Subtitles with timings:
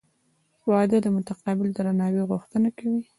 [0.69, 3.01] •واده د متقابل درناوي غوښتنه کوي.